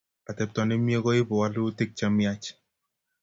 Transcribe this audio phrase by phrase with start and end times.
[0.29, 2.45] Atepto nemie koipu walutik che miach